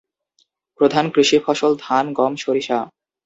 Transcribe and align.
প্রধান 0.79 1.05
কৃষি 1.09 1.37
ফসল 1.45 1.71
ধান, 1.79 2.05
গম, 2.13 2.33
সরিষা। 2.35 2.79